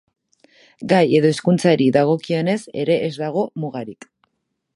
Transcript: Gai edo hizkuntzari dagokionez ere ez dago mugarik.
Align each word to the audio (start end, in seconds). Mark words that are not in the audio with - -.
Gai 0.93 1.01
edo 1.19 1.31
hizkuntzari 1.33 1.91
dagokionez 1.99 2.59
ere 2.85 2.97
ez 3.11 3.13
dago 3.23 3.45
mugarik. 3.67 4.11